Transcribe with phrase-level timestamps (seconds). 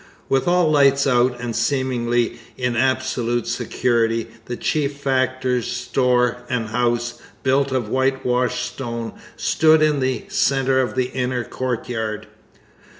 [0.29, 7.21] With all lights out and seemingly in absolute security, the chief factor's store and house,
[7.43, 12.25] built of whitewashed stone, stood in the centre of the inner courtyard.